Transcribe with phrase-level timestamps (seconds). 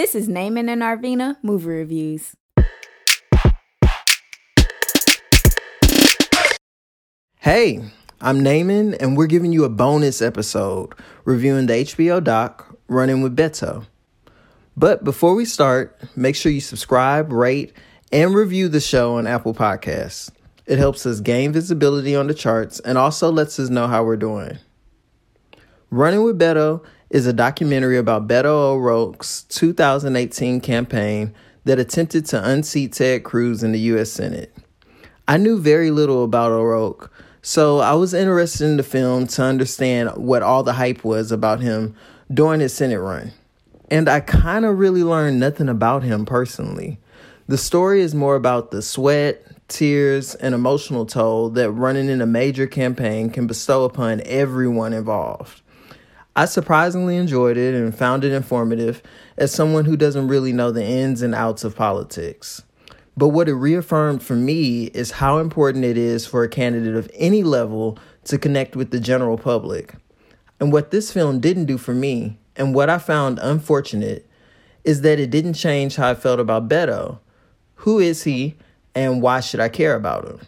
[0.00, 2.34] This is Naaman and Arvina Movie Reviews.
[7.36, 7.84] Hey,
[8.18, 10.94] I'm Naaman, and we're giving you a bonus episode
[11.26, 13.84] reviewing the HBO doc Running with Beto.
[14.74, 17.74] But before we start, make sure you subscribe, rate,
[18.10, 20.30] and review the show on Apple Podcasts.
[20.64, 24.16] It helps us gain visibility on the charts and also lets us know how we're
[24.16, 24.56] doing.
[25.90, 32.92] Running with Beto is a documentary about Beto O'Rourke's 2018 campaign that attempted to unseat
[32.92, 34.10] Ted Cruz in the U.S.
[34.10, 34.56] Senate.
[35.26, 40.10] I knew very little about O'Rourke, so I was interested in the film to understand
[40.16, 41.96] what all the hype was about him
[42.32, 43.32] during his Senate run.
[43.90, 47.00] And I kind of really learned nothing about him personally.
[47.48, 52.26] The story is more about the sweat, tears, and emotional toll that running in a
[52.26, 55.60] major campaign can bestow upon everyone involved.
[56.36, 59.02] I surprisingly enjoyed it and found it informative
[59.36, 62.62] as someone who doesn't really know the ins and outs of politics.
[63.16, 67.10] But what it reaffirmed for me is how important it is for a candidate of
[67.14, 69.94] any level to connect with the general public.
[70.60, 74.28] And what this film didn't do for me, and what I found unfortunate,
[74.84, 77.18] is that it didn't change how I felt about Beto.
[77.76, 78.56] Who is he,
[78.94, 80.40] and why should I care about him?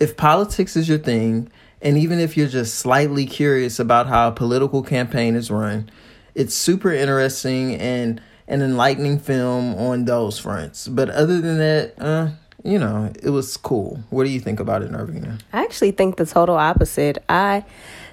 [0.00, 1.50] If politics is your thing,
[1.82, 5.90] and even if you're just slightly curious about how a political campaign is run,
[6.34, 10.88] it's super interesting and an enlightening film on those fronts.
[10.88, 12.30] But other than that, uh,
[12.64, 14.00] you know, it was cool.
[14.10, 15.40] What do you think about it, Narvina?
[15.52, 17.18] I actually think the total opposite.
[17.28, 17.64] I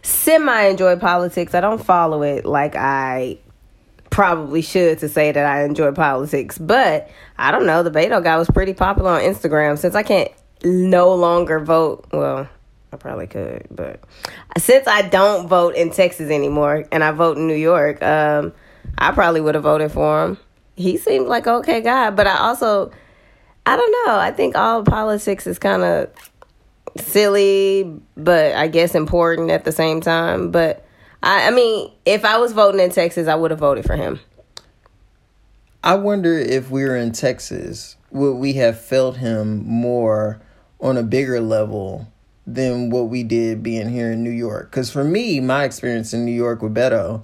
[0.04, 1.54] semi enjoy politics.
[1.54, 3.40] I don't follow it like I
[4.10, 6.58] probably should to say that I enjoy politics.
[6.58, 7.84] But I don't know.
[7.84, 9.78] The Beto guy was pretty popular on Instagram.
[9.78, 10.32] Since I can't
[10.64, 12.48] no longer vote, well,
[12.92, 14.00] I probably could, but
[14.58, 18.54] since I don't vote in Texas anymore and I vote in New York, um,
[18.98, 20.38] I probably would have voted for him.
[20.76, 22.92] He seemed like okay guy, but I also,
[23.66, 24.18] I don't know.
[24.18, 26.10] I think all politics is kind of
[26.96, 30.52] silly, but I guess important at the same time.
[30.52, 30.86] But
[31.22, 34.20] I, I mean, if I was voting in Texas, I would have voted for him.
[35.84, 40.42] I wonder if we were in Texas, would we have felt him more
[40.80, 42.08] on a bigger level
[42.48, 44.72] than what we did being here in New York?
[44.72, 47.24] Because for me, my experience in New York with Beto,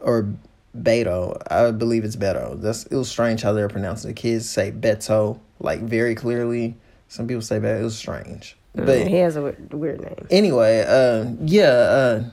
[0.00, 0.32] or
[0.78, 2.60] Beto, I believe it's Beto.
[2.60, 6.76] That's it was strange how they're pronouncing the kids say Beto like very clearly.
[7.08, 7.80] Some people say Beto.
[7.80, 10.26] It was strange, but mm, he has a weird name.
[10.30, 11.64] Anyway, uh, yeah.
[11.64, 12.24] Uh,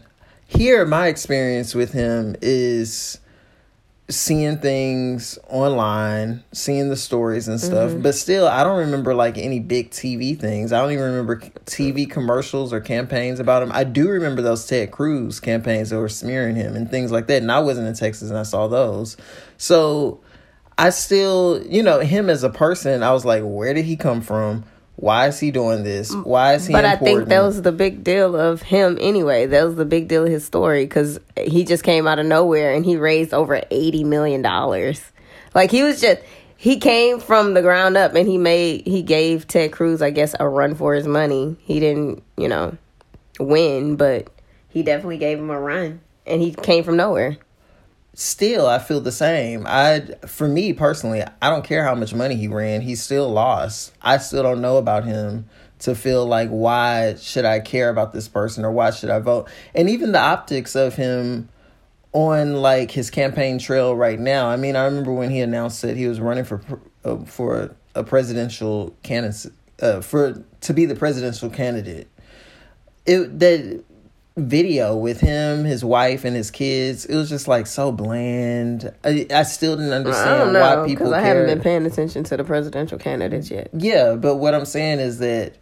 [0.45, 3.19] here, my experience with him is
[4.09, 7.91] seeing things online, seeing the stories and stuff.
[7.91, 8.01] Mm-hmm.
[8.01, 10.71] But still, I don't remember like any big TV things.
[10.71, 13.71] I don't even remember TV commercials or campaigns about him.
[13.73, 17.41] I do remember those Ted Cruz campaigns that were smearing him and things like that.
[17.41, 19.17] And I wasn't in Texas and I saw those.
[19.57, 20.21] So
[20.77, 24.21] I still, you know, him as a person, I was like, where did he come
[24.21, 24.63] from?
[24.97, 26.13] Why is he doing this?
[26.13, 26.73] Mm, Why is he?
[26.73, 27.07] But important?
[27.07, 29.45] I think that was the big deal of him anyway.
[29.45, 32.73] That was the big deal of his story because he just came out of nowhere
[32.73, 34.99] and he raised over eighty million dollars.
[35.53, 36.21] Like he was just
[36.57, 40.35] he came from the ground up and he made he gave Ted Cruz, I guess,
[40.39, 41.55] a run for his money.
[41.59, 42.75] He didn't, you know,
[43.39, 44.29] win, but
[44.69, 47.37] he definitely gave him a run, and he came from nowhere
[48.17, 49.65] still I feel the same.
[49.67, 53.93] I for me personally, I don't care how much money he ran, he still lost.
[54.01, 55.47] I still don't know about him
[55.79, 59.47] to feel like why should I care about this person or why should I vote?
[59.75, 61.49] And even the optics of him
[62.11, 64.49] on like his campaign trail right now.
[64.49, 66.61] I mean, I remember when he announced that he was running for
[67.05, 72.07] uh, for a presidential candidate uh, for to be the presidential candidate.
[73.05, 73.83] It that
[74.37, 77.05] video with him, his wife, and his kids.
[77.05, 78.93] It was just like so bland.
[79.03, 81.13] I, I still didn't understand know, why people.
[81.13, 83.69] I haven't been paying attention to the presidential candidates yet.
[83.73, 85.55] Yeah, but what I'm saying is that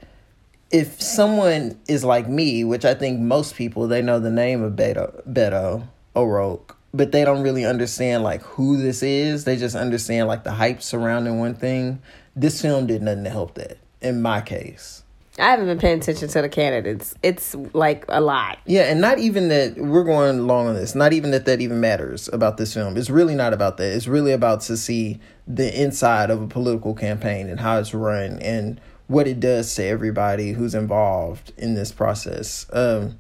[0.72, 4.74] if someone is like me, which I think most people, they know the name of
[4.74, 9.46] Beto, Beto O'Rourke, but they don't really understand like who this is.
[9.46, 12.02] They just understand like the hype surrounding one thing.
[12.36, 13.78] This film did nothing to help that.
[14.02, 15.04] In my case.
[15.38, 17.14] I haven't been paying attention to the candidates.
[17.22, 18.58] It's like a lot.
[18.66, 20.96] Yeah, and not even that we're going long on this.
[20.96, 22.96] Not even that that even matters about this film.
[22.96, 23.94] It's really not about that.
[23.94, 28.40] It's really about to see the inside of a political campaign and how it's run
[28.40, 32.66] and what it does to everybody who's involved in this process.
[32.72, 33.20] Um,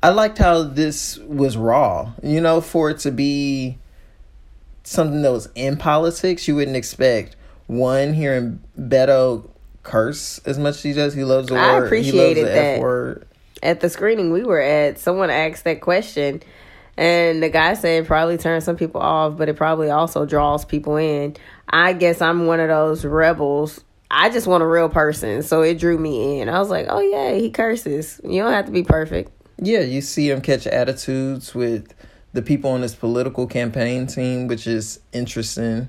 [0.00, 2.12] I liked how this was raw.
[2.22, 3.78] You know, for it to be
[4.84, 7.34] something that was in politics, you wouldn't expect
[7.66, 9.50] one hearing Beto
[9.82, 11.14] curse as much as he does.
[11.14, 11.60] He loves the word.
[11.60, 13.24] I appreciated that.
[13.62, 16.42] At the screening we were at, someone asked that question.
[16.96, 20.64] And the guy said it probably turns some people off, but it probably also draws
[20.64, 21.36] people in.
[21.68, 23.84] I guess I'm one of those rebels.
[24.10, 26.48] I just want a real person, so it drew me in.
[26.48, 28.20] I was like, oh yeah, he curses.
[28.24, 29.30] You don't have to be perfect.
[29.60, 31.94] Yeah, you see him catch attitudes with
[32.32, 35.88] the people on his political campaign team, which is interesting.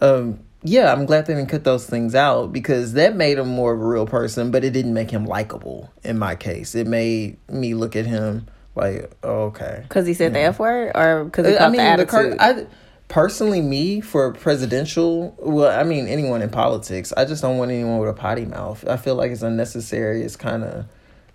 [0.00, 3.72] Um, yeah, I'm glad they didn't cut those things out because that made him more
[3.72, 6.74] of a real person, but it didn't make him likable in my case.
[6.74, 9.80] It made me look at him like, oh, okay.
[9.82, 10.38] Because he said yeah.
[10.38, 12.32] Uh, the F word or because he I mean, the attitude?
[12.32, 12.66] The I,
[13.08, 17.98] personally, me, for presidential, well, I mean, anyone in politics, I just don't want anyone
[17.98, 18.86] with a potty mouth.
[18.88, 20.22] I feel like it's unnecessary.
[20.22, 20.86] It's kind of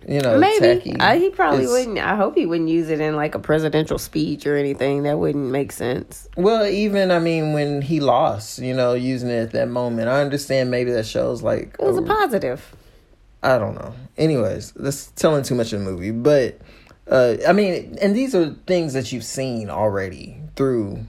[0.08, 1.98] you know, maybe I, he probably it's, wouldn't.
[1.98, 5.04] I hope he wouldn't use it in like a presidential speech or anything.
[5.04, 6.28] That wouldn't make sense.
[6.36, 10.20] Well, even I mean, when he lost, you know, using it at that moment, I
[10.20, 12.74] understand maybe that shows like it was a, a positive.
[13.42, 13.94] I don't know.
[14.16, 16.60] Anyways, that's telling too much of the movie, but
[17.08, 21.04] uh, I mean, and these are things that you've seen already through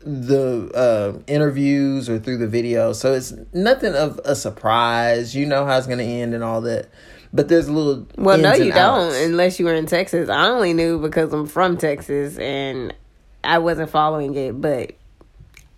[0.00, 5.34] the uh, interviews or through the video, so it's nothing of a surprise.
[5.34, 6.88] You know how it's going to end and all that
[7.32, 10.28] but there's a little well no you don't unless you were in texas.
[10.28, 12.94] I only knew because i'm from texas and
[13.44, 14.92] i wasn't following it but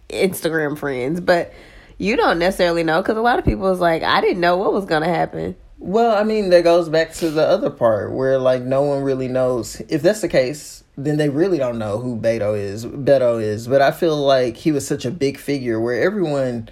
[0.08, 1.20] instagram friends.
[1.20, 1.52] But
[1.98, 4.72] you don't necessarily know because a lot of people was like i didn't know what
[4.72, 5.56] was gonna happen.
[5.78, 9.28] Well i mean that goes back to the other part where like no one really
[9.28, 9.80] knows.
[9.88, 13.66] If that's the case then they really don't know who beto is beto is.
[13.66, 16.68] But i feel like he was such a big figure where everyone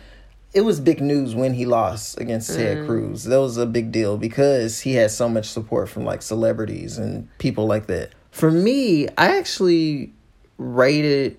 [0.55, 2.87] it was big news when he lost against Ted mm.
[2.87, 3.25] Cruz.
[3.25, 7.29] That was a big deal because he had so much support from like celebrities and
[7.39, 8.13] people like that.
[8.31, 10.13] For me, I actually
[10.57, 11.39] rated.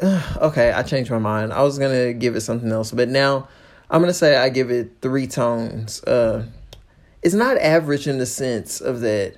[0.02, 1.52] okay, I changed my mind.
[1.52, 3.48] I was gonna give it something else, but now
[3.90, 6.02] I'm gonna say I give it three tones.
[6.02, 6.46] Uh,
[7.22, 9.36] it's not average in the sense of that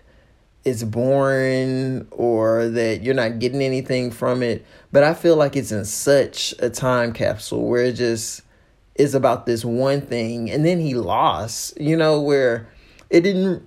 [0.65, 4.65] it's boring or that you're not getting anything from it.
[4.93, 8.43] But I feel like it's in such a time capsule where it just
[8.95, 10.51] is about this one thing.
[10.51, 12.69] And then he lost, you know, where
[13.09, 13.67] it didn't,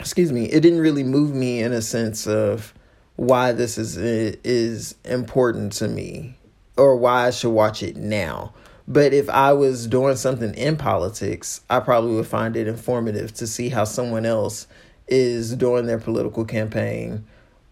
[0.00, 2.74] excuse me, it didn't really move me in a sense of
[3.16, 6.34] why this is is important to me
[6.76, 8.52] or why I should watch it now.
[8.86, 13.46] But if I was doing something in politics, I probably would find it informative to
[13.46, 14.66] see how someone else
[15.08, 17.24] is doing their political campaign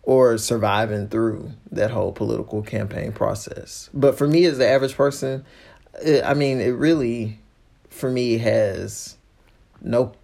[0.02, 3.88] or surviving through that whole political campaign process.
[3.94, 5.44] But for me, as the average person,
[6.02, 7.38] it, I mean, it really,
[7.88, 9.16] for me, has
[9.80, 10.14] no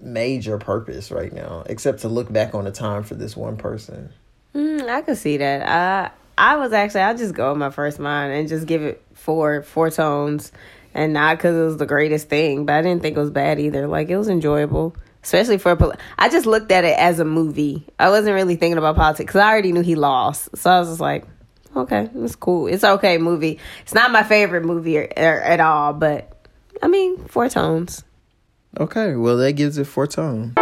[0.00, 4.12] major purpose right now except to look back on the time for this one person.
[4.54, 5.68] Mm, I could see that.
[5.68, 9.02] I I was actually I just go with my first mind and just give it
[9.14, 10.52] four four tones,
[10.92, 13.60] and not because it was the greatest thing, but I didn't think it was bad
[13.60, 13.86] either.
[13.86, 17.84] Like it was enjoyable especially for pol- I just looked at it as a movie.
[17.98, 20.88] I wasn't really thinking about politics because I already knew he lost, so I was
[20.88, 21.24] just like,
[21.74, 22.66] okay, it's cool.
[22.68, 23.58] It's okay movie.
[23.82, 26.46] It's not my favorite movie or, or, at all, but
[26.82, 28.04] I mean, four tones.
[28.78, 30.54] Okay, well that gives it four tones.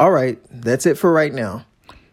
[0.00, 1.64] All right, that's it for right now.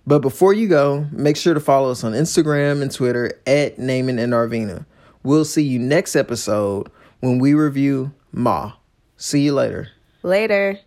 [0.08, 4.20] But before you go, make sure to follow us on Instagram and Twitter at Naaman
[4.20, 4.86] and Arvina.
[5.24, 8.74] We'll see you next episode when we review Ma.
[9.18, 9.90] See you later.
[10.24, 10.80] Later.